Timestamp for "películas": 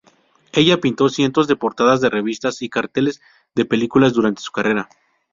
3.65-4.13